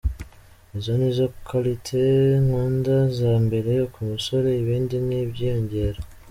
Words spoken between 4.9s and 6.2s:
ni iby’inyongera.